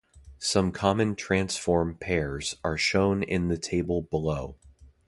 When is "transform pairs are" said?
1.15-2.75